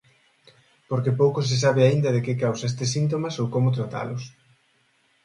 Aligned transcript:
Porque 0.89 1.17
pouco 1.21 1.39
se 1.47 1.55
sabe 1.63 1.81
aínda 1.85 2.09
de 2.15 2.21
que 2.25 2.39
causa 2.43 2.69
estes 2.71 2.89
síntomas 2.95 3.35
ou 3.41 3.47
como 3.53 3.75
tratalos. 3.77 4.23